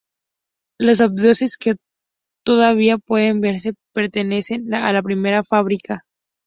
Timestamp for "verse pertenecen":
3.39-4.73